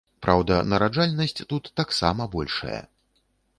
Праўда, 0.25 0.55
нараджальнасць 0.71 1.37
тут 1.53 1.71
таксама 1.83 2.29
большая! 2.39 2.83